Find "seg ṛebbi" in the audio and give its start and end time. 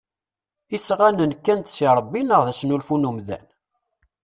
1.71-2.21